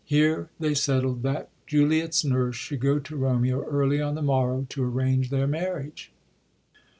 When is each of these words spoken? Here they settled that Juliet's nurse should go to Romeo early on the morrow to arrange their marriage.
Here 0.03 0.49
they 0.59 0.73
settled 0.73 1.21
that 1.21 1.49
Juliet's 1.67 2.25
nurse 2.25 2.55
should 2.55 2.79
go 2.79 2.97
to 2.97 3.15
Romeo 3.15 3.63
early 3.65 4.01
on 4.01 4.15
the 4.15 4.23
morrow 4.23 4.65
to 4.71 4.83
arrange 4.83 5.29
their 5.29 5.45
marriage. 5.45 6.11